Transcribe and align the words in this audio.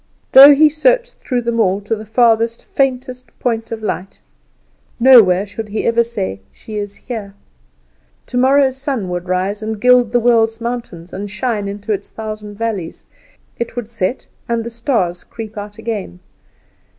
Though 0.31 0.55
he 0.55 0.67
searched 0.67 1.17
through 1.19 1.43
them 1.43 1.59
all, 1.59 1.79
to 1.81 1.95
the 1.95 2.07
furthest, 2.07 2.65
faintest 2.65 3.27
point 3.37 3.71
of 3.71 3.83
light, 3.83 4.17
nowhere 4.99 5.45
should 5.45 5.67
he 5.69 5.83
ever 5.85 6.03
say, 6.03 6.39
"She 6.51 6.77
is 6.77 6.95
here!" 6.95 7.35
Tomorrow's 8.25 8.77
sun 8.77 9.09
would 9.09 9.27
rise 9.29 9.61
and 9.61 9.79
gild 9.79 10.11
the 10.11 10.19
world's 10.19 10.59
mountains, 10.59 11.13
and 11.13 11.29
shine 11.29 11.67
into 11.67 11.93
its 11.93 12.09
thousand 12.09 12.55
valleys; 12.57 13.05
it 13.59 13.75
would 13.75 13.87
set 13.87 14.25
and 14.49 14.63
the 14.63 14.71
stars 14.71 15.23
creep 15.23 15.55
out 15.55 15.77
again. 15.77 16.19